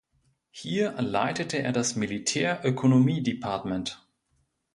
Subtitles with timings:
[0.49, 4.03] Hier leitete er das Militär-Ökonomiedepartment.